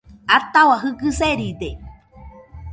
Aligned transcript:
Atahua 0.35 0.75
Jɨgɨ 0.81 1.07
seride 1.19 1.69